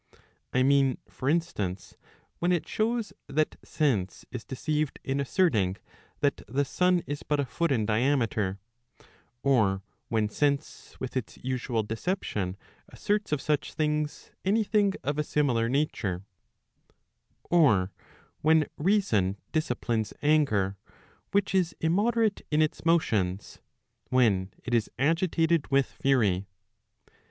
[0.49, 1.95] 1 mean for instance,
[2.39, 5.77] when it shows that sense is deceived in asserting
[6.21, 8.57] that the sun is but a foot in diameter,
[9.43, 12.57] or when sense with its usual deception
[12.89, 16.23] asserts of such things any thing of a similar nature:
[17.51, 17.91] or
[18.41, 20.77] when reason disciplines anger,'
[21.31, 23.59] which is immoderate in its motions,
[24.09, 26.47] when it is agitated with fury.